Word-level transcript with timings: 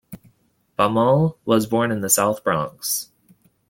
Baumol 0.79 1.35
was 1.45 1.67
born 1.67 1.91
in 1.91 2.01
the 2.01 2.09
South 2.09 2.43
Bronx. 2.43 3.11